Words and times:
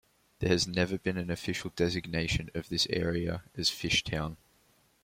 There 0.39 0.49
has 0.49 0.65
never 0.67 0.97
been 0.97 1.17
an 1.17 1.29
official 1.29 1.71
designation 1.75 2.49
of 2.55 2.69
this 2.69 2.87
area 2.89 3.43
as 3.55 3.69
Fishtown. 3.69 4.37